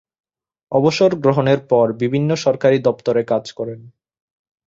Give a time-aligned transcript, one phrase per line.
[0.71, 3.79] অবসর গ্রহণের পর বিভিন্ন সরকারী দপ্তরে কাজ করেন।